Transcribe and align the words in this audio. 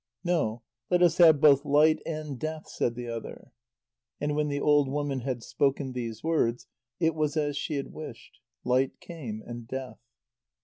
"No; 0.23 0.63
let 0.89 1.03
us 1.03 1.17
have 1.19 1.39
both 1.39 1.63
light 1.63 2.01
and 2.07 2.39
death," 2.39 2.67
said 2.67 2.95
the 2.95 3.07
other. 3.07 3.51
And 4.19 4.35
when 4.35 4.47
the 4.47 4.59
old 4.59 4.89
woman 4.89 5.19
had 5.19 5.43
spoken 5.43 5.91
these 5.93 6.23
words, 6.23 6.65
it 6.99 7.13
was 7.13 7.37
as 7.37 7.55
she 7.55 7.75
had 7.75 7.93
wished. 7.93 8.39
Light 8.65 8.99
came, 8.99 9.43
and 9.45 9.67
death. 9.67 9.99